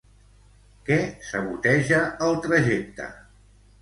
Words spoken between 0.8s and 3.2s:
Què saboteja el trajecte?